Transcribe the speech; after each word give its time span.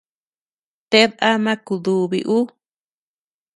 Ted 0.89 1.11
ama 1.31 1.53
kudubi 1.65 2.19
ú. 2.37 2.39